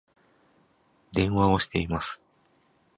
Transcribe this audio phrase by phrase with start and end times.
[1.13, 2.23] 電話をしています